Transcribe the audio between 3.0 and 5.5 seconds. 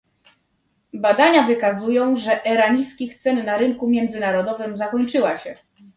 cen na rynku międzynarodowym zakończyła